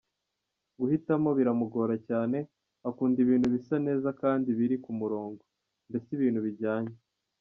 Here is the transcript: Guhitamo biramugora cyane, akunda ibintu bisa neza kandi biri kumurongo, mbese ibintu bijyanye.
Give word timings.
Guhitamo 0.79 1.29
biramugora 1.37 1.95
cyane, 2.07 2.37
akunda 2.89 3.17
ibintu 3.25 3.47
bisa 3.55 3.75
neza 3.87 4.09
kandi 4.21 4.47
biri 4.57 4.75
kumurongo, 4.83 5.41
mbese 5.89 6.07
ibintu 6.17 6.41
bijyanye. 6.47 6.93